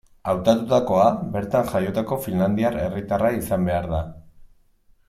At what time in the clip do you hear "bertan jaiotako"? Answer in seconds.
1.35-2.17